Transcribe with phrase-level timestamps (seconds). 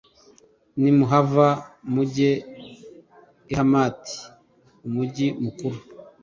[0.81, 1.47] nimuhava
[1.93, 2.31] mujye
[3.51, 4.15] i Hamati
[4.85, 5.77] umugi mukuru,